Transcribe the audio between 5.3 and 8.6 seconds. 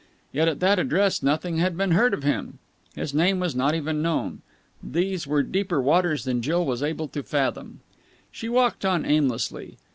deeper waters than Jill was able to fathom. She